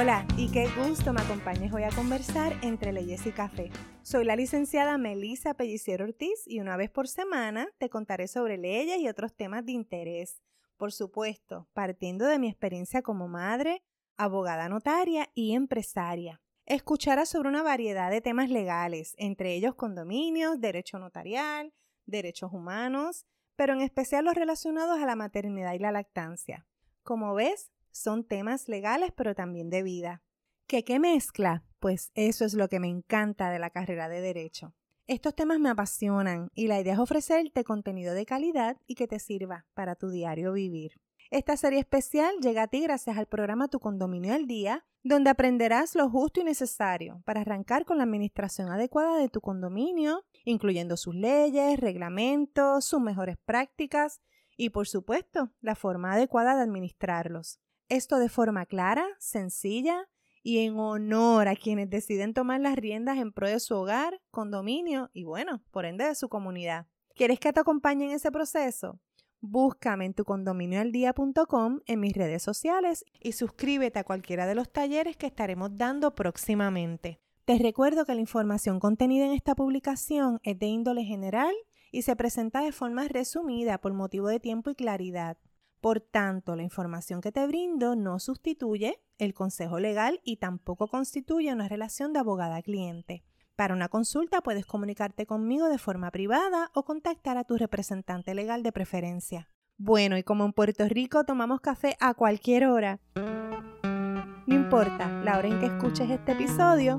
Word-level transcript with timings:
Hola 0.00 0.26
y 0.38 0.50
qué 0.50 0.66
gusto 0.78 1.12
me 1.12 1.20
acompañes 1.20 1.74
hoy 1.74 1.82
a 1.82 1.90
conversar 1.90 2.54
entre 2.62 2.90
leyes 2.90 3.26
y 3.26 3.32
café. 3.32 3.70
Soy 4.00 4.24
la 4.24 4.34
licenciada 4.34 4.96
Melisa 4.96 5.52
Pelliciero 5.52 6.06
Ortiz 6.06 6.42
y 6.46 6.60
una 6.60 6.78
vez 6.78 6.88
por 6.88 7.06
semana 7.06 7.68
te 7.76 7.90
contaré 7.90 8.26
sobre 8.26 8.56
leyes 8.56 8.98
y 8.98 9.08
otros 9.08 9.34
temas 9.34 9.66
de 9.66 9.72
interés. 9.72 10.40
Por 10.78 10.92
supuesto, 10.92 11.68
partiendo 11.74 12.24
de 12.24 12.38
mi 12.38 12.48
experiencia 12.48 13.02
como 13.02 13.28
madre, 13.28 13.82
abogada 14.16 14.70
notaria 14.70 15.28
y 15.34 15.52
empresaria. 15.52 16.40
Escucharás 16.64 17.28
sobre 17.28 17.50
una 17.50 17.62
variedad 17.62 18.10
de 18.10 18.22
temas 18.22 18.48
legales, 18.48 19.14
entre 19.18 19.52
ellos 19.52 19.74
condominios, 19.74 20.62
derecho 20.62 20.98
notarial, 20.98 21.74
derechos 22.06 22.54
humanos, 22.54 23.26
pero 23.54 23.74
en 23.74 23.82
especial 23.82 24.24
los 24.24 24.34
relacionados 24.34 24.98
a 24.98 25.04
la 25.04 25.14
maternidad 25.14 25.74
y 25.74 25.78
la 25.78 25.92
lactancia. 25.92 26.66
Como 27.02 27.34
ves, 27.34 27.70
son 27.92 28.24
temas 28.24 28.68
legales 28.68 29.12
pero 29.16 29.34
también 29.34 29.70
de 29.70 29.82
vida. 29.82 30.22
¿Qué 30.66 30.84
qué 30.84 30.98
mezcla? 30.98 31.64
Pues 31.78 32.10
eso 32.14 32.44
es 32.44 32.54
lo 32.54 32.68
que 32.68 32.80
me 32.80 32.88
encanta 32.88 33.50
de 33.50 33.58
la 33.58 33.70
carrera 33.70 34.08
de 34.08 34.20
derecho. 34.20 34.74
Estos 35.06 35.34
temas 35.34 35.58
me 35.58 35.70
apasionan 35.70 36.50
y 36.54 36.68
la 36.68 36.78
idea 36.78 36.92
es 36.92 37.00
ofrecerte 37.00 37.64
contenido 37.64 38.14
de 38.14 38.26
calidad 38.26 38.76
y 38.86 38.94
que 38.94 39.08
te 39.08 39.18
sirva 39.18 39.66
para 39.74 39.96
tu 39.96 40.10
diario 40.10 40.52
vivir. 40.52 41.00
Esta 41.30 41.56
serie 41.56 41.80
especial 41.80 42.34
llega 42.40 42.62
a 42.62 42.66
ti 42.68 42.80
gracias 42.80 43.16
al 43.16 43.26
programa 43.26 43.68
Tu 43.68 43.78
Condominio 43.80 44.34
al 44.34 44.46
Día, 44.46 44.84
donde 45.02 45.30
aprenderás 45.30 45.94
lo 45.94 46.10
justo 46.10 46.40
y 46.40 46.44
necesario 46.44 47.22
para 47.24 47.40
arrancar 47.40 47.84
con 47.84 47.98
la 47.98 48.04
administración 48.04 48.68
adecuada 48.70 49.16
de 49.16 49.28
tu 49.28 49.40
condominio, 49.40 50.24
incluyendo 50.44 50.96
sus 50.96 51.14
leyes, 51.14 51.78
reglamentos, 51.80 52.84
sus 52.84 53.00
mejores 53.00 53.36
prácticas 53.44 54.20
y, 54.56 54.70
por 54.70 54.86
supuesto, 54.86 55.50
la 55.60 55.74
forma 55.74 56.12
adecuada 56.12 56.56
de 56.56 56.62
administrarlos. 56.62 57.60
Esto 57.90 58.20
de 58.20 58.28
forma 58.28 58.66
clara, 58.66 59.04
sencilla 59.18 60.08
y 60.44 60.58
en 60.60 60.78
honor 60.78 61.48
a 61.48 61.56
quienes 61.56 61.90
deciden 61.90 62.34
tomar 62.34 62.60
las 62.60 62.76
riendas 62.76 63.18
en 63.18 63.32
pro 63.32 63.48
de 63.48 63.58
su 63.58 63.74
hogar, 63.74 64.22
condominio 64.30 65.10
y, 65.12 65.24
bueno, 65.24 65.60
por 65.72 65.84
ende 65.84 66.04
de 66.04 66.14
su 66.14 66.28
comunidad. 66.28 66.86
¿Quieres 67.16 67.40
que 67.40 67.52
te 67.52 67.58
acompañe 67.58 68.04
en 68.04 68.12
ese 68.12 68.30
proceso? 68.30 69.00
Búscame 69.40 70.04
en 70.04 70.14
tu 70.14 70.24
condominioaldía.com 70.24 71.80
en 71.84 71.98
mis 71.98 72.12
redes 72.12 72.44
sociales 72.44 73.04
y 73.18 73.32
suscríbete 73.32 73.98
a 73.98 74.04
cualquiera 74.04 74.46
de 74.46 74.54
los 74.54 74.70
talleres 74.70 75.16
que 75.16 75.26
estaremos 75.26 75.76
dando 75.76 76.14
próximamente. 76.14 77.18
Te 77.44 77.58
recuerdo 77.58 78.04
que 78.04 78.14
la 78.14 78.20
información 78.20 78.78
contenida 78.78 79.26
en 79.26 79.32
esta 79.32 79.56
publicación 79.56 80.38
es 80.44 80.56
de 80.60 80.66
índole 80.66 81.02
general 81.02 81.52
y 81.90 82.02
se 82.02 82.14
presenta 82.14 82.60
de 82.60 82.70
forma 82.70 83.08
resumida 83.08 83.78
por 83.78 83.94
motivo 83.94 84.28
de 84.28 84.38
tiempo 84.38 84.70
y 84.70 84.76
claridad. 84.76 85.38
Por 85.80 86.00
tanto, 86.00 86.56
la 86.56 86.62
información 86.62 87.22
que 87.22 87.32
te 87.32 87.46
brindo 87.46 87.96
no 87.96 88.18
sustituye 88.18 89.00
el 89.18 89.32
consejo 89.32 89.80
legal 89.80 90.20
y 90.24 90.36
tampoco 90.36 90.88
constituye 90.88 91.52
una 91.52 91.68
relación 91.68 92.12
de 92.12 92.18
abogada-cliente. 92.18 93.24
Para 93.56 93.74
una 93.74 93.88
consulta 93.88 94.40
puedes 94.42 94.66
comunicarte 94.66 95.26
conmigo 95.26 95.68
de 95.68 95.78
forma 95.78 96.10
privada 96.10 96.70
o 96.74 96.84
contactar 96.84 97.38
a 97.38 97.44
tu 97.44 97.56
representante 97.56 98.34
legal 98.34 98.62
de 98.62 98.72
preferencia. 98.72 99.50
Bueno, 99.78 100.18
y 100.18 100.22
como 100.22 100.44
en 100.44 100.52
Puerto 100.52 100.86
Rico 100.86 101.24
tomamos 101.24 101.60
café 101.60 101.96
a 102.00 102.12
cualquier 102.12 102.66
hora, 102.66 103.00
no 103.14 104.54
importa 104.54 105.08
la 105.22 105.38
hora 105.38 105.48
en 105.48 105.60
que 105.60 105.66
escuches 105.66 106.10
este 106.10 106.32
episodio, 106.32 106.96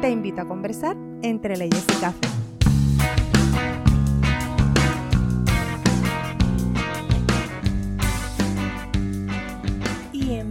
te 0.00 0.10
invito 0.10 0.40
a 0.40 0.48
conversar 0.48 0.96
entre 1.22 1.56
leyes 1.56 1.84
y 1.96 2.00
café. 2.00 2.41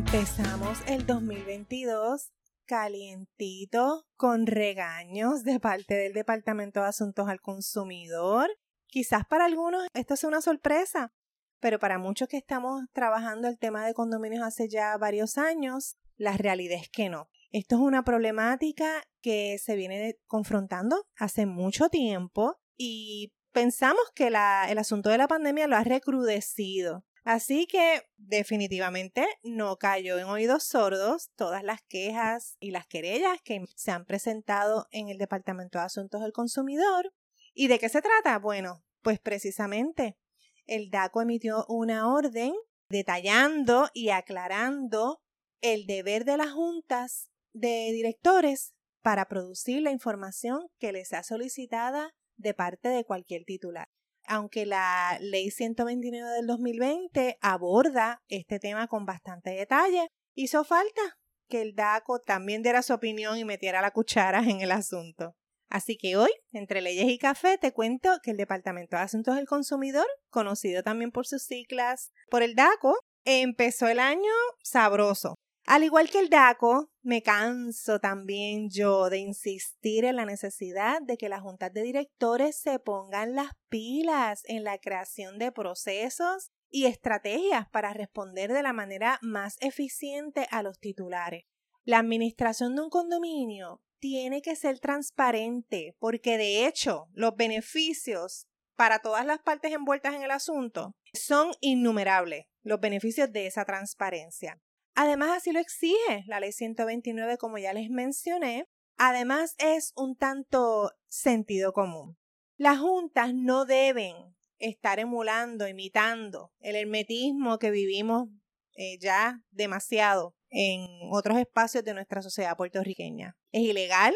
Empezamos 0.04 0.80
el 0.88 1.06
2022 1.06 2.32
calientito, 2.66 4.08
con 4.18 4.48
regaños 4.48 5.44
de 5.44 5.60
parte 5.60 5.94
del 5.94 6.14
Departamento 6.14 6.82
de 6.82 6.88
Asuntos 6.88 7.30
al 7.30 7.40
Consumidor. 7.40 8.50
Quizás 8.88 9.28
para 9.28 9.46
algunos 9.46 9.86
esto 9.94 10.16
sea 10.16 10.30
una 10.30 10.42
sorpresa, 10.42 11.14
pero 11.60 11.78
para 11.78 12.00
muchos 12.00 12.28
que 12.28 12.38
estamos 12.38 12.82
trabajando 12.94 13.48
el 13.48 13.60
tema 13.60 13.86
de 13.86 13.94
condominios 13.94 14.44
hace 14.44 14.68
ya 14.68 14.98
varios 14.98 15.38
años, 15.38 15.98
la 16.18 16.36
realidad 16.36 16.80
es 16.82 16.90
que 16.90 17.08
no. 17.10 17.30
Esto 17.52 17.76
es 17.76 17.82
una 17.82 18.04
problemática 18.04 19.04
que 19.22 19.60
se 19.60 19.76
viene 19.76 20.18
confrontando 20.26 21.06
hace 21.16 21.46
mucho 21.46 21.90
tiempo 21.90 22.60
y 22.76 23.34
pensamos 23.52 24.02
que 24.16 24.28
el 24.28 24.36
asunto 24.36 25.10
de 25.12 25.20
la 25.20 25.28
pandemia 25.28 25.68
lo 25.68 25.76
ha 25.76 25.84
recrudecido. 25.84 27.06
Así 27.24 27.68
que 27.68 28.02
definitivamente 28.18 29.28
no 29.44 29.78
cayó 29.78 30.18
en 30.18 30.26
oídos 30.26 30.64
sordos 30.64 31.30
todas 31.36 31.64
las 31.64 31.82
quejas 31.84 32.58
y 32.60 32.72
las 32.72 32.88
querellas 32.88 33.40
que 33.44 33.64
se 33.76 33.92
han 33.92 34.06
presentado 34.06 34.88
en 34.92 35.10
el 35.10 35.20
Departamento 35.20 35.78
de 35.78 35.86
Asuntos 35.86 36.22
del 36.22 36.34
Consumidor. 36.34 37.14
¿Y 37.54 37.68
de 37.68 37.78
qué 37.78 37.90
se 37.90 38.02
trata? 38.02 38.40
Bueno, 38.40 38.84
pues 39.04 39.20
precisamente 39.20 40.18
el 40.66 40.90
DACO 40.90 41.22
emitió 41.22 41.66
una 41.68 42.12
orden 42.12 42.54
detallando 42.90 43.90
y 43.94 44.10
aclarando 44.10 45.22
el 45.62 45.86
deber 45.86 46.26
de 46.26 46.38
las 46.38 46.52
juntas 46.52 47.30
de 47.54 47.92
directores 47.92 48.74
para 49.02 49.28
producir 49.28 49.84
la 49.84 49.92
información 49.92 50.70
que 50.80 50.92
les 50.92 51.10
sea 51.10 51.22
solicitada 51.22 52.16
de 52.36 52.56
parte 52.56 52.90
de 52.90 53.04
cualquier 53.04 53.44
titular 53.46 53.90
aunque 54.32 54.66
la 54.66 55.18
ley 55.20 55.52
129 55.52 56.30
del 56.30 56.48
2020 56.48 57.38
aborda 57.42 58.22
este 58.30 58.60
tema 58.60 58.88
con 58.88 59.06
bastante 59.06 59.50
detalle, 59.50 60.08
hizo 60.36 60.64
falta 60.64 61.02
que 61.50 61.62
el 61.62 61.76
DACO 61.76 62.20
también 62.20 62.62
diera 62.64 62.82
su 62.82 62.94
opinión 62.94 63.38
y 63.38 63.44
metiera 63.44 63.82
la 63.82 63.92
cuchara 63.92 64.40
en 64.40 64.62
el 64.62 64.72
asunto. 64.72 65.36
Así 65.70 65.98
que 65.98 66.16
hoy, 66.16 66.30
entre 66.54 66.80
leyes 66.80 67.10
y 67.10 67.18
café, 67.18 67.58
te 67.58 67.74
cuento 67.74 68.20
que 68.24 68.32
el 68.32 68.38
Departamento 68.38 68.96
de 68.96 69.04
Asuntos 69.04 69.36
del 69.36 69.48
Consumidor, 69.48 70.08
conocido 70.30 70.82
también 70.82 71.12
por 71.12 71.28
sus 71.28 71.44
siglas 71.44 72.12
por 72.30 72.42
el 72.42 72.56
DACO, 72.56 72.98
empezó 73.26 73.90
el 73.90 74.00
año 74.00 74.32
sabroso. 74.64 75.36
Al 75.66 75.84
igual 75.84 76.10
que 76.10 76.20
el 76.20 76.30
DACO, 76.30 76.92
me 77.04 77.22
canso 77.22 78.00
también 78.00 78.70
yo 78.70 79.10
de 79.10 79.20
insistir 79.20 80.06
en 80.06 80.16
la 80.16 80.26
necesidad 80.26 81.02
de 81.02 81.18
que 81.18 81.30
las 81.30 81.42
juntas 81.42 81.72
de 81.72 81.84
directores 81.84 82.60
se 82.60 82.80
pongan 82.80 83.36
las 83.36 83.52
pilas 83.70 84.44
en 84.46 84.64
la 84.64 84.80
creación 84.80 85.38
de 85.38 85.52
procesos 85.52 86.52
y 86.70 86.86
estrategias 86.86 87.70
para 87.70 87.94
responder 87.94 88.52
de 88.52 88.64
la 88.64 88.74
manera 88.74 89.20
más 89.22 89.58
eficiente 89.60 90.48
a 90.52 90.64
los 90.64 90.80
titulares. 90.80 91.46
La 91.84 92.00
administración 92.00 92.76
de 92.76 92.82
un 92.84 92.90
condominio 92.90 93.82
tiene 94.00 94.42
que 94.42 94.56
ser 94.56 94.80
transparente 94.80 95.96
porque 96.00 96.38
de 96.38 96.66
hecho 96.66 97.08
los 97.14 97.36
beneficios 97.36 98.48
para 98.76 99.00
todas 99.00 99.26
las 99.26 99.40
partes 99.40 99.72
envueltas 99.74 100.16
en 100.16 100.24
el 100.24 100.32
asunto 100.32 100.96
son 101.14 101.52
innumerables, 101.60 102.46
los 102.64 102.80
beneficios 102.80 103.32
de 103.32 103.46
esa 103.46 103.64
transparencia. 103.66 104.60
Además, 104.96 105.38
así 105.38 105.52
lo 105.52 105.60
exige 105.60 106.24
la 106.28 106.40
ley 106.40 106.52
129, 106.52 107.38
como 107.38 107.58
ya 107.58 107.74
les 107.74 107.90
mencioné. 107.90 108.66
Además, 108.98 109.56
es 109.58 109.94
un 109.96 110.16
tanto 110.16 110.92
sentido 111.08 111.74
común. 111.74 112.18
Las 112.58 112.80
juntas 112.80 113.34
no 113.34 113.66
deben 113.66 114.16
estar 114.60 115.00
emulando, 115.00 115.68
imitando 115.68 116.52
el 116.60 116.76
hermetismo 116.76 117.58
que 117.58 117.72
vivimos 117.72 118.30
eh, 118.76 118.98
ya 119.00 119.44
demasiado 119.50 120.36
en 120.50 120.86
otros 121.12 121.38
espacios 121.38 121.84
de 121.84 121.94
nuestra 121.94 122.22
sociedad 122.22 122.56
puertorriqueña. 122.56 123.36
Es 123.52 123.64
ilegal, 123.64 124.14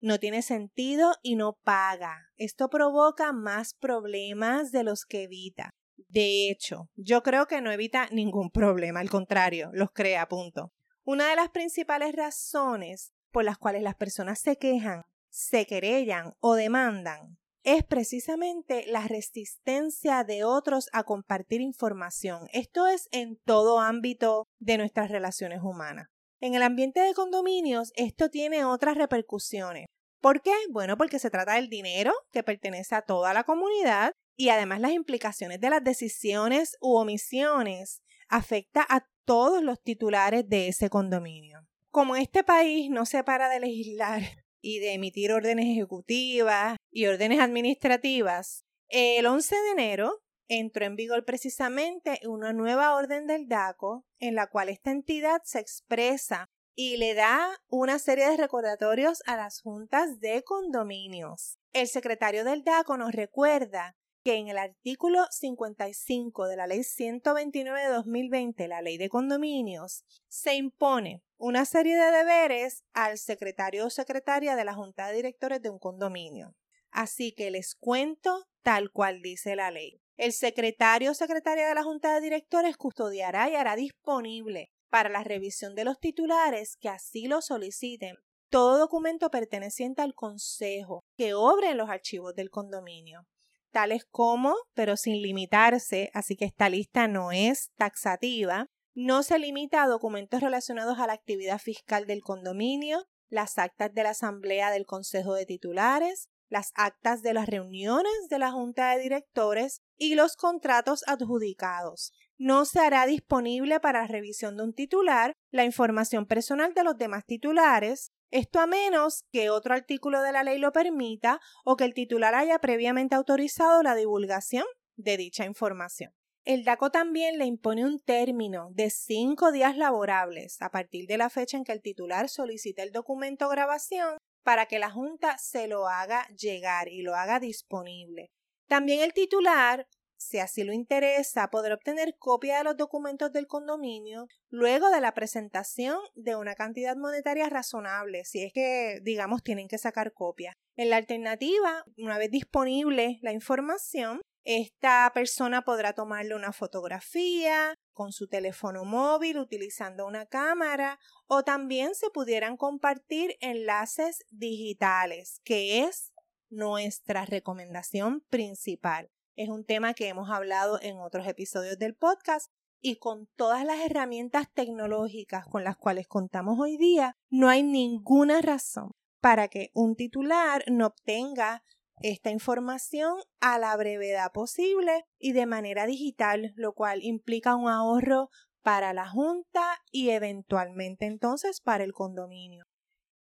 no 0.00 0.18
tiene 0.18 0.42
sentido 0.42 1.14
y 1.22 1.36
no 1.36 1.58
paga. 1.64 2.30
Esto 2.36 2.70
provoca 2.70 3.32
más 3.32 3.74
problemas 3.74 4.72
de 4.72 4.84
los 4.84 5.04
que 5.04 5.24
evita. 5.24 5.74
De 6.10 6.50
hecho, 6.50 6.88
yo 6.96 7.22
creo 7.22 7.46
que 7.46 7.60
no 7.60 7.70
evita 7.70 8.08
ningún 8.10 8.50
problema, 8.50 8.98
al 8.98 9.08
contrario, 9.08 9.70
los 9.72 9.92
crea, 9.92 10.26
punto. 10.26 10.72
Una 11.04 11.30
de 11.30 11.36
las 11.36 11.50
principales 11.50 12.14
razones 12.14 13.12
por 13.30 13.44
las 13.44 13.58
cuales 13.58 13.82
las 13.82 13.94
personas 13.94 14.40
se 14.40 14.56
quejan, 14.56 15.04
se 15.28 15.66
querellan 15.66 16.34
o 16.40 16.54
demandan 16.54 17.38
es 17.62 17.84
precisamente 17.84 18.84
la 18.86 19.06
resistencia 19.06 20.24
de 20.24 20.42
otros 20.42 20.88
a 20.92 21.04
compartir 21.04 21.60
información. 21.60 22.48
Esto 22.52 22.88
es 22.88 23.08
en 23.12 23.36
todo 23.44 23.78
ámbito 23.78 24.48
de 24.58 24.78
nuestras 24.78 25.10
relaciones 25.10 25.60
humanas. 25.62 26.08
En 26.40 26.54
el 26.54 26.62
ambiente 26.62 27.00
de 27.00 27.14
condominios, 27.14 27.92
esto 27.94 28.30
tiene 28.30 28.64
otras 28.64 28.96
repercusiones. 28.96 29.86
¿Por 30.20 30.42
qué? 30.42 30.52
Bueno, 30.70 30.96
porque 30.96 31.18
se 31.18 31.30
trata 31.30 31.54
del 31.54 31.68
dinero 31.68 32.12
que 32.32 32.42
pertenece 32.42 32.94
a 32.94 33.02
toda 33.02 33.32
la 33.32 33.44
comunidad 33.44 34.12
y 34.40 34.48
además 34.48 34.80
las 34.80 34.92
implicaciones 34.92 35.60
de 35.60 35.68
las 35.68 35.84
decisiones 35.84 36.78
u 36.80 36.96
omisiones 36.96 38.00
afecta 38.26 38.86
a 38.88 39.06
todos 39.26 39.62
los 39.62 39.82
titulares 39.82 40.48
de 40.48 40.68
ese 40.68 40.88
condominio. 40.88 41.68
Como 41.90 42.16
este 42.16 42.42
país 42.42 42.88
no 42.88 43.04
se 43.04 43.22
para 43.22 43.50
de 43.50 43.60
legislar 43.60 44.22
y 44.62 44.78
de 44.78 44.94
emitir 44.94 45.32
órdenes 45.32 45.66
ejecutivas 45.66 46.78
y 46.90 47.04
órdenes 47.04 47.38
administrativas, 47.38 48.64
el 48.88 49.26
11 49.26 49.54
de 49.54 49.70
enero 49.72 50.22
entró 50.48 50.86
en 50.86 50.96
vigor 50.96 51.26
precisamente 51.26 52.18
una 52.26 52.54
nueva 52.54 52.94
orden 52.94 53.26
del 53.26 53.46
DACO 53.46 54.06
en 54.20 54.36
la 54.36 54.46
cual 54.46 54.70
esta 54.70 54.90
entidad 54.90 55.42
se 55.44 55.60
expresa 55.60 56.48
y 56.74 56.96
le 56.96 57.12
da 57.12 57.60
una 57.68 57.98
serie 57.98 58.30
de 58.30 58.38
recordatorios 58.38 59.22
a 59.26 59.36
las 59.36 59.60
juntas 59.60 60.18
de 60.18 60.42
condominios. 60.44 61.58
El 61.74 61.88
secretario 61.88 62.42
del 62.42 62.64
DACO 62.64 62.96
nos 62.96 63.12
recuerda 63.12 63.96
que 64.22 64.36
en 64.36 64.48
el 64.48 64.58
artículo 64.58 65.24
55 65.30 66.46
de 66.46 66.56
la 66.56 66.66
Ley 66.66 66.84
129 66.84 67.80
de 67.80 67.88
2020, 67.88 68.68
la 68.68 68.82
Ley 68.82 68.98
de 68.98 69.08
Condominios, 69.08 70.04
se 70.28 70.54
impone 70.54 71.22
una 71.38 71.64
serie 71.64 71.96
de 71.96 72.10
deberes 72.10 72.84
al 72.92 73.18
secretario 73.18 73.86
o 73.86 73.90
secretaria 73.90 74.56
de 74.56 74.64
la 74.64 74.74
Junta 74.74 75.08
de 75.08 75.16
Directores 75.16 75.62
de 75.62 75.70
un 75.70 75.78
condominio. 75.78 76.54
Así 76.90 77.32
que 77.32 77.50
les 77.50 77.74
cuento 77.74 78.46
tal 78.62 78.90
cual 78.90 79.22
dice 79.22 79.56
la 79.56 79.70
ley. 79.70 80.02
El 80.16 80.32
secretario 80.32 81.12
o 81.12 81.14
secretaria 81.14 81.68
de 81.68 81.74
la 81.74 81.82
Junta 81.82 82.14
de 82.14 82.20
Directores 82.20 82.76
custodiará 82.76 83.48
y 83.48 83.54
hará 83.54 83.76
disponible 83.76 84.70
para 84.90 85.08
la 85.08 85.24
revisión 85.24 85.74
de 85.74 85.84
los 85.84 85.98
titulares 85.98 86.76
que 86.76 86.88
así 86.88 87.26
lo 87.26 87.40
soliciten 87.40 88.16
todo 88.50 88.78
documento 88.78 89.30
perteneciente 89.30 90.02
al 90.02 90.14
Consejo 90.14 91.04
que 91.16 91.34
obre 91.34 91.70
en 91.70 91.78
los 91.78 91.88
archivos 91.88 92.34
del 92.34 92.50
condominio, 92.50 93.26
tales 93.70 94.04
como, 94.10 94.54
pero 94.74 94.96
sin 94.96 95.22
limitarse, 95.22 96.10
así 96.14 96.36
que 96.36 96.44
esta 96.44 96.68
lista 96.68 97.08
no 97.08 97.32
es 97.32 97.70
taxativa, 97.76 98.66
no 98.94 99.22
se 99.22 99.38
limita 99.38 99.82
a 99.82 99.86
documentos 99.88 100.40
relacionados 100.40 100.98
a 100.98 101.06
la 101.06 101.12
actividad 101.12 101.58
fiscal 101.58 102.06
del 102.06 102.22
condominio, 102.22 103.06
las 103.28 103.58
actas 103.58 103.94
de 103.94 104.02
la 104.02 104.10
Asamblea 104.10 104.70
del 104.70 104.86
Consejo 104.86 105.34
de 105.34 105.46
Titulares, 105.46 106.28
las 106.48 106.72
actas 106.74 107.22
de 107.22 107.32
las 107.32 107.46
reuniones 107.46 108.12
de 108.28 108.38
la 108.38 108.50
Junta 108.50 108.90
de 108.90 109.00
Directores 109.00 109.82
y 109.96 110.16
los 110.16 110.36
contratos 110.36 111.04
adjudicados. 111.06 112.12
No 112.36 112.64
se 112.64 112.80
hará 112.80 113.06
disponible 113.06 113.78
para 113.80 114.06
revisión 114.06 114.56
de 114.56 114.64
un 114.64 114.74
titular 114.74 115.34
la 115.50 115.64
información 115.64 116.26
personal 116.26 116.74
de 116.74 116.82
los 116.82 116.96
demás 116.96 117.24
titulares, 117.24 118.12
esto 118.30 118.60
a 118.60 118.66
menos 118.66 119.24
que 119.32 119.50
otro 119.50 119.74
artículo 119.74 120.22
de 120.22 120.32
la 120.32 120.44
ley 120.44 120.58
lo 120.58 120.72
permita 120.72 121.40
o 121.64 121.76
que 121.76 121.84
el 121.84 121.94
titular 121.94 122.34
haya 122.34 122.58
previamente 122.58 123.14
autorizado 123.14 123.82
la 123.82 123.94
divulgación 123.94 124.64
de 124.96 125.16
dicha 125.16 125.44
información. 125.44 126.12
El 126.44 126.64
DACO 126.64 126.90
también 126.90 127.38
le 127.38 127.44
impone 127.44 127.84
un 127.84 128.00
término 128.00 128.70
de 128.72 128.90
cinco 128.90 129.52
días 129.52 129.76
laborables 129.76 130.62
a 130.62 130.70
partir 130.70 131.06
de 131.06 131.18
la 131.18 131.28
fecha 131.28 131.56
en 131.56 131.64
que 131.64 131.72
el 131.72 131.82
titular 131.82 132.28
solicite 132.28 132.82
el 132.82 132.92
documento 132.92 133.46
o 133.46 133.50
grabación 133.50 134.16
para 134.42 134.66
que 134.66 134.78
la 134.78 134.90
Junta 134.90 135.36
se 135.38 135.68
lo 135.68 135.86
haga 135.86 136.26
llegar 136.28 136.88
y 136.88 137.02
lo 137.02 137.14
haga 137.14 137.40
disponible. 137.40 138.30
También 138.68 139.00
el 139.00 139.12
titular, 139.12 139.86
si 140.20 140.38
así 140.38 140.64
lo 140.64 140.74
interesa, 140.74 141.48
podrá 141.48 141.74
obtener 141.74 142.14
copia 142.18 142.58
de 142.58 142.64
los 142.64 142.76
documentos 142.76 143.32
del 143.32 143.46
condominio 143.46 144.26
luego 144.50 144.90
de 144.90 145.00
la 145.00 145.14
presentación 145.14 145.98
de 146.14 146.36
una 146.36 146.54
cantidad 146.54 146.94
monetaria 146.94 147.48
razonable, 147.48 148.24
si 148.24 148.44
es 148.44 148.52
que, 148.52 149.00
digamos, 149.02 149.42
tienen 149.42 149.66
que 149.66 149.78
sacar 149.78 150.12
copia. 150.12 150.58
En 150.76 150.90
la 150.90 150.96
alternativa, 150.96 151.84
una 151.96 152.18
vez 152.18 152.30
disponible 152.30 153.18
la 153.22 153.32
información, 153.32 154.20
esta 154.44 155.10
persona 155.14 155.62
podrá 155.62 155.94
tomarle 155.94 156.34
una 156.34 156.52
fotografía 156.52 157.74
con 157.92 158.12
su 158.12 158.28
teléfono 158.28 158.84
móvil 158.84 159.38
utilizando 159.38 160.06
una 160.06 160.26
cámara 160.26 160.98
o 161.28 161.44
también 161.44 161.94
se 161.94 162.10
pudieran 162.10 162.56
compartir 162.56 163.36
enlaces 163.40 164.24
digitales, 164.30 165.40
que 165.44 165.84
es 165.84 166.12
nuestra 166.50 167.24
recomendación 167.24 168.22
principal. 168.28 169.10
Es 169.36 169.48
un 169.48 169.64
tema 169.64 169.94
que 169.94 170.08
hemos 170.08 170.30
hablado 170.30 170.80
en 170.82 170.98
otros 170.98 171.26
episodios 171.26 171.78
del 171.78 171.94
podcast 171.94 172.50
y 172.80 172.96
con 172.96 173.26
todas 173.36 173.64
las 173.64 173.80
herramientas 173.80 174.52
tecnológicas 174.52 175.46
con 175.46 175.64
las 175.64 175.76
cuales 175.76 176.08
contamos 176.08 176.58
hoy 176.58 176.76
día, 176.76 177.16
no 177.28 177.48
hay 177.48 177.62
ninguna 177.62 178.40
razón 178.40 178.92
para 179.20 179.48
que 179.48 179.70
un 179.74 179.96
titular 179.96 180.64
no 180.68 180.86
obtenga 180.86 181.62
esta 182.00 182.30
información 182.30 183.18
a 183.40 183.58
la 183.58 183.76
brevedad 183.76 184.32
posible 184.32 185.04
y 185.18 185.32
de 185.32 185.46
manera 185.46 185.86
digital, 185.86 186.52
lo 186.56 186.72
cual 186.72 187.00
implica 187.02 187.54
un 187.54 187.68
ahorro 187.68 188.30
para 188.62 188.92
la 188.92 189.08
Junta 189.08 189.78
y 189.90 190.10
eventualmente 190.10 191.06
entonces 191.06 191.60
para 191.60 191.84
el 191.84 191.92
condominio. 191.92 192.69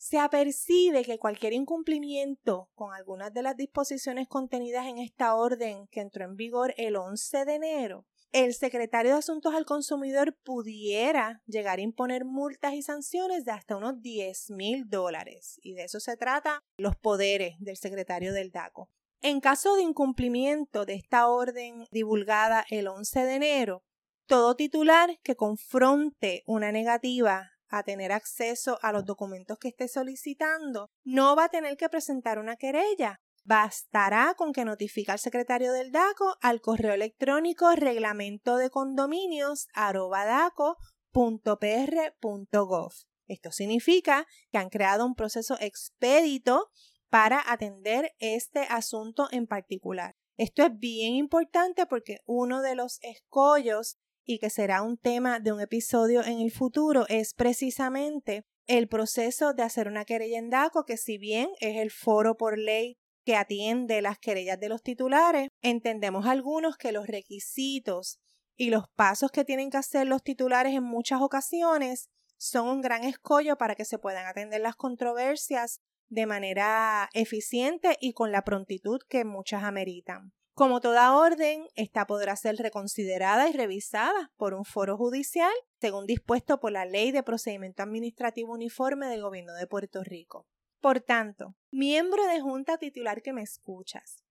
Se 0.04 0.20
apercibe 0.20 1.06
que 1.06 1.18
cualquier 1.18 1.54
incumplimiento 1.54 2.70
con 2.76 2.94
algunas 2.94 3.34
de 3.34 3.42
las 3.42 3.56
disposiciones 3.56 4.28
contenidas 4.28 4.86
en 4.86 4.98
esta 4.98 5.34
orden 5.34 5.88
que 5.88 6.02
entró 6.02 6.26
en 6.26 6.36
vigor 6.36 6.74
el 6.76 6.98
11 6.98 7.46
de 7.46 7.56
enero 7.56 8.06
el 8.34 8.54
secretario 8.54 9.12
de 9.12 9.20
Asuntos 9.20 9.54
al 9.54 9.64
Consumidor 9.64 10.36
pudiera 10.44 11.42
llegar 11.46 11.80
a 11.80 11.84
imponer 11.84 12.26
multas 12.26 12.74
y 12.74 12.82
sanciones 12.82 13.46
de 13.46 13.52
hasta 13.52 13.78
unos 13.78 14.02
10 14.02 14.50
mil 14.50 14.90
dólares. 14.90 15.60
Y 15.62 15.76
de 15.76 15.84
eso 15.84 16.02
se 16.02 16.18
trata 16.18 16.60
los 16.76 16.98
poderes 16.98 17.56
del 17.60 17.78
secretario 17.78 18.34
del 18.34 18.52
DACO. 18.52 18.90
En 19.22 19.40
caso 19.40 19.76
de 19.76 19.84
incumplimiento 19.84 20.86
de 20.86 20.96
esta 20.96 21.30
orden 21.30 21.86
divulgada 21.92 22.66
el 22.70 22.88
11 22.88 23.22
de 23.22 23.36
enero, 23.36 23.84
todo 24.26 24.56
titular 24.56 25.18
que 25.24 25.36
confronte 25.36 26.44
una 26.46 26.72
negativa 26.72 27.53
a 27.74 27.84
tener 27.84 28.12
acceso 28.12 28.78
a 28.82 28.92
los 28.92 29.06
documentos 29.06 29.58
que 29.58 29.70
esté 29.70 29.88
solicitando 29.88 30.90
no 31.04 31.36
va 31.36 31.46
a 31.46 31.50
tener 31.50 31.76
que 31.76 31.90
presentar 31.90 32.40
una 32.40 32.56
querella, 32.56 33.20
Bastará 33.46 34.36
con 34.38 34.54
que 34.54 34.64
notifique 34.64 35.12
al 35.12 35.20
secretario 35.20 35.74
del 35.74 35.92
DACO 35.92 36.38
al 36.40 36.62
correo 36.62 36.94
electrónico 36.94 37.76
reglamento 37.76 38.56
de 38.56 38.70
condominios 38.70 39.68
Esto 43.28 43.52
significa 43.52 44.28
que 44.50 44.58
han 44.58 44.70
creado 44.70 45.06
un 45.06 45.16
proceso 45.16 45.58
expedito 45.60 46.70
para 47.10 47.44
atender 47.52 48.14
este 48.20 48.62
asunto 48.62 49.28
en 49.32 49.46
particular. 49.46 50.16
Esto 50.38 50.64
es 50.64 50.78
bien 50.80 51.14
importante 51.14 51.86
porque 51.86 52.20
uno 52.26 52.62
de 52.62 52.76
los 52.76 52.98
escollos 53.02 53.98
y 54.26 54.40
que 54.40 54.50
será 54.50 54.82
un 54.82 54.98
tema 54.98 55.40
de 55.40 55.52
un 55.52 55.62
episodio 55.62 56.24
en 56.24 56.40
el 56.40 56.52
futuro 56.52 57.06
es 57.10 57.34
precisamente 57.34 58.46
el 58.68 58.88
proceso 58.88 59.54
de 59.54 59.64
hacer 59.64 59.88
una 59.88 60.06
querella 60.06 60.38
en 60.38 60.50
DACO, 60.50 60.86
que 60.86 60.98
si 60.98 61.18
bien 61.18 61.50
es 61.60 61.78
el 61.78 61.92
foro 61.92 62.36
por 62.38 62.58
ley 62.58 62.98
que 63.26 63.36
atiende 63.36 64.02
las 64.02 64.20
querellas 64.20 64.60
de 64.60 64.70
los 64.70 64.82
titulares, 64.82 65.50
entendemos 65.62 66.26
algunos 66.26 66.78
que 66.78 66.92
los 66.92 67.08
requisitos 67.08 68.20
y 68.56 68.70
los 68.70 68.86
pasos 68.96 69.32
que 69.32 69.46
tienen 69.46 69.70
que 69.70 69.78
hacer 69.78 70.08
los 70.08 70.24
titulares 70.24 70.74
en 70.74 70.84
muchas 70.84 71.22
ocasiones 71.22 72.10
son 72.38 72.68
un 72.68 72.82
gran 72.82 73.04
escollo 73.04 73.58
para 73.58 73.76
que 73.76 73.86
se 73.86 73.98
puedan 73.98 74.26
atender 74.28 74.62
las 74.62 74.76
controversias 74.76 75.80
de 76.10 76.26
manera 76.26 77.10
eficiente 77.14 77.98
y 78.00 78.14
con 78.14 78.32
la 78.32 78.44
prontitud 78.44 79.00
que 79.10 79.26
muchas 79.26 79.64
ameritan. 79.64 80.34
Como 80.56 80.82
toda 80.82 81.18
orden, 81.18 81.68
esta 81.74 82.06
podrá 82.06 82.36
ser 82.36 82.58
reconsiderada 82.58 83.50
y 83.50 83.54
revisada 83.54 84.32
por 84.38 84.54
un 84.54 84.66
foro 84.66 84.98
judicial, 84.98 85.52
según 85.82 86.06
dispuesto 86.06 86.60
por 86.60 86.72
la 86.72 86.86
Ley 86.86 87.12
de 87.12 87.24
Procedimiento 87.24 87.82
Administrativo 87.82 88.54
Uniforme 88.54 89.08
del 89.08 89.24
Gobierno 89.24 89.56
de 89.56 89.66
Puerto 89.66 90.04
Rico. 90.04 90.46
Por 90.80 91.00
tanto, 91.00 91.56
miembro 91.72 92.28
de 92.28 92.40
junta 92.40 92.78
titular 92.78 93.24
que 93.24 93.34
me 93.34 93.42
escuchas, 93.42 94.24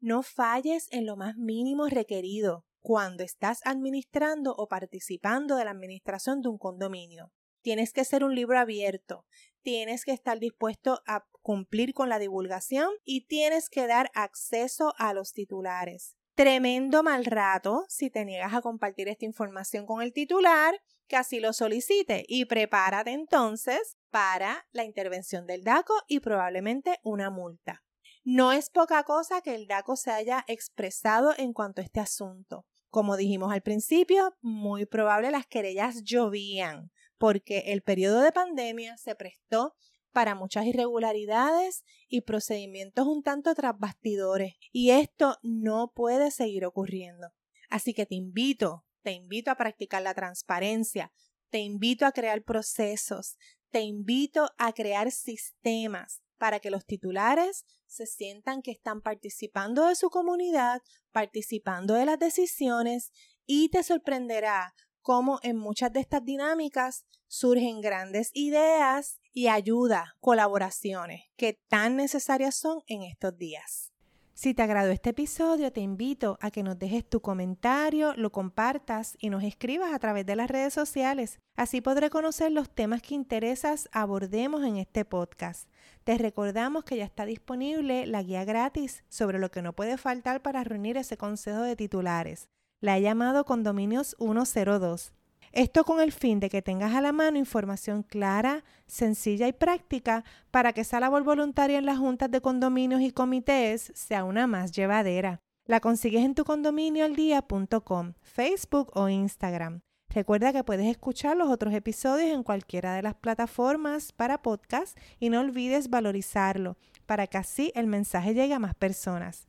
no 0.00 0.22
falles 0.22 0.88
en 0.92 1.04
lo 1.04 1.16
más 1.16 1.36
mínimo 1.36 1.88
requerido 1.88 2.64
cuando 2.80 3.22
estás 3.22 3.60
administrando 3.64 4.54
o 4.56 4.68
participando 4.68 5.56
de 5.56 5.66
la 5.66 5.72
administración 5.72 6.40
de 6.40 6.48
un 6.48 6.56
condominio. 6.56 7.32
Tienes 7.60 7.92
que 7.92 8.04
ser 8.04 8.24
un 8.24 8.34
libro 8.34 8.58
abierto, 8.58 9.26
tienes 9.60 10.04
que 10.06 10.12
estar 10.12 10.38
dispuesto 10.38 11.02
a 11.06 11.26
cumplir 11.46 11.94
con 11.94 12.08
la 12.08 12.18
divulgación 12.18 12.90
y 13.04 13.28
tienes 13.28 13.70
que 13.70 13.86
dar 13.86 14.10
acceso 14.14 14.94
a 14.98 15.14
los 15.14 15.32
titulares. 15.32 16.16
Tremendo 16.34 17.04
mal 17.04 17.24
rato 17.24 17.84
si 17.88 18.10
te 18.10 18.24
niegas 18.24 18.52
a 18.52 18.62
compartir 18.62 19.06
esta 19.06 19.26
información 19.26 19.86
con 19.86 20.02
el 20.02 20.12
titular 20.12 20.74
que 21.06 21.14
así 21.14 21.38
lo 21.38 21.52
solicite 21.52 22.24
y 22.26 22.46
prepárate 22.46 23.12
entonces 23.12 23.96
para 24.10 24.66
la 24.72 24.82
intervención 24.82 25.46
del 25.46 25.62
DACO 25.62 25.94
y 26.08 26.18
probablemente 26.18 26.98
una 27.04 27.30
multa. 27.30 27.84
No 28.24 28.50
es 28.50 28.68
poca 28.68 29.04
cosa 29.04 29.40
que 29.40 29.54
el 29.54 29.68
DACO 29.68 29.94
se 29.94 30.10
haya 30.10 30.44
expresado 30.48 31.32
en 31.38 31.52
cuanto 31.52 31.80
a 31.80 31.84
este 31.84 32.00
asunto. 32.00 32.66
Como 32.88 33.16
dijimos 33.16 33.52
al 33.52 33.62
principio, 33.62 34.34
muy 34.40 34.84
probable 34.84 35.30
las 35.30 35.46
querellas 35.46 36.02
llovían 36.02 36.90
porque 37.18 37.58
el 37.66 37.82
periodo 37.82 38.20
de 38.20 38.32
pandemia 38.32 38.96
se 38.96 39.14
prestó 39.14 39.76
para 40.16 40.34
muchas 40.34 40.64
irregularidades 40.64 41.84
y 42.08 42.22
procedimientos 42.22 43.06
un 43.06 43.22
tanto 43.22 43.54
tras 43.54 43.78
bastidores 43.78 44.54
y 44.72 44.92
esto 44.92 45.36
no 45.42 45.92
puede 45.94 46.30
seguir 46.30 46.64
ocurriendo. 46.64 47.34
Así 47.68 47.92
que 47.92 48.06
te 48.06 48.14
invito 48.14 48.86
te 49.02 49.12
invito 49.12 49.50
a 49.50 49.56
practicar 49.56 50.00
la 50.02 50.14
transparencia, 50.14 51.12
te 51.50 51.58
invito 51.58 52.06
a 52.06 52.12
crear 52.12 52.42
procesos, 52.42 53.36
te 53.70 53.82
invito 53.82 54.50
a 54.58 54.72
crear 54.72 55.12
sistemas 55.12 56.22
para 56.38 56.60
que 56.60 56.70
los 56.70 56.86
titulares 56.86 57.66
se 57.86 58.06
sientan 58.06 58.62
que 58.62 58.72
están 58.72 59.02
participando 59.02 59.86
de 59.86 59.96
su 59.96 60.08
comunidad, 60.08 60.80
participando 61.12 61.92
de 61.92 62.06
las 62.06 62.18
decisiones 62.18 63.12
y 63.44 63.68
te 63.68 63.82
sorprenderá 63.82 64.74
cómo 65.02 65.38
en 65.42 65.56
muchas 65.56 65.92
de 65.92 66.00
estas 66.00 66.24
dinámicas 66.24 67.04
surgen 67.28 67.80
grandes 67.82 68.30
ideas 68.32 69.20
y 69.36 69.48
ayuda, 69.48 70.16
colaboraciones 70.20 71.24
que 71.36 71.60
tan 71.68 71.94
necesarias 71.94 72.54
son 72.54 72.80
en 72.86 73.02
estos 73.02 73.36
días. 73.36 73.92
Si 74.32 74.54
te 74.54 74.62
agradó 74.62 74.90
este 74.90 75.10
episodio, 75.10 75.70
te 75.74 75.82
invito 75.82 76.38
a 76.40 76.50
que 76.50 76.62
nos 76.62 76.78
dejes 76.78 77.06
tu 77.06 77.20
comentario, 77.20 78.14
lo 78.16 78.32
compartas 78.32 79.14
y 79.20 79.28
nos 79.28 79.44
escribas 79.44 79.92
a 79.92 79.98
través 79.98 80.24
de 80.24 80.36
las 80.36 80.50
redes 80.50 80.72
sociales. 80.72 81.38
Así 81.54 81.82
podré 81.82 82.08
conocer 82.08 82.50
los 82.50 82.70
temas 82.70 83.02
que 83.02 83.14
interesas 83.14 83.90
abordemos 83.92 84.64
en 84.64 84.78
este 84.78 85.04
podcast. 85.04 85.68
Te 86.04 86.16
recordamos 86.16 86.84
que 86.84 86.96
ya 86.96 87.04
está 87.04 87.26
disponible 87.26 88.06
la 88.06 88.22
guía 88.22 88.46
gratis 88.46 89.04
sobre 89.10 89.38
lo 89.38 89.50
que 89.50 89.60
no 89.60 89.74
puede 89.74 89.98
faltar 89.98 90.40
para 90.40 90.64
reunir 90.64 90.96
ese 90.96 91.18
consejo 91.18 91.60
de 91.60 91.76
titulares. 91.76 92.48
La 92.80 92.96
he 92.96 93.02
llamado 93.02 93.44
Condominios 93.44 94.16
102. 94.18 95.12
Esto 95.56 95.84
con 95.84 96.02
el 96.02 96.12
fin 96.12 96.38
de 96.38 96.50
que 96.50 96.60
tengas 96.60 96.94
a 96.94 97.00
la 97.00 97.12
mano 97.12 97.38
información 97.38 98.02
clara, 98.02 98.62
sencilla 98.86 99.48
y 99.48 99.54
práctica 99.54 100.22
para 100.50 100.74
que 100.74 100.82
esa 100.82 101.00
labor 101.00 101.24
voluntaria 101.24 101.78
en 101.78 101.86
las 101.86 101.96
juntas 101.96 102.30
de 102.30 102.42
condominios 102.42 103.00
y 103.00 103.10
comités 103.10 103.90
sea 103.94 104.24
una 104.24 104.46
más 104.46 104.72
llevadera. 104.72 105.40
La 105.64 105.80
consigues 105.80 106.26
en 106.26 106.34
tu 106.34 106.44
condominioaldía.com, 106.44 108.12
Facebook 108.20 108.90
o 108.92 109.08
Instagram. 109.08 109.80
Recuerda 110.10 110.52
que 110.52 110.62
puedes 110.62 110.88
escuchar 110.88 111.38
los 111.38 111.48
otros 111.48 111.72
episodios 111.72 112.34
en 112.34 112.42
cualquiera 112.42 112.92
de 112.92 113.00
las 113.00 113.14
plataformas 113.14 114.12
para 114.12 114.42
podcast 114.42 114.98
y 115.20 115.30
no 115.30 115.40
olvides 115.40 115.88
valorizarlo 115.88 116.76
para 117.06 117.28
que 117.28 117.38
así 117.38 117.72
el 117.74 117.86
mensaje 117.86 118.34
llegue 118.34 118.52
a 118.52 118.58
más 118.58 118.74
personas. 118.74 119.48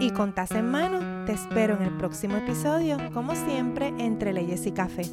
Y 0.00 0.10
con 0.10 0.34
en 0.50 0.70
mano, 0.70 1.13
te 1.24 1.32
espero 1.32 1.76
en 1.76 1.82
el 1.82 1.96
próximo 1.96 2.36
episodio, 2.36 2.98
como 3.12 3.34
siempre, 3.34 3.88
entre 3.98 4.32
leyes 4.32 4.66
y 4.66 4.72
café. 4.72 5.04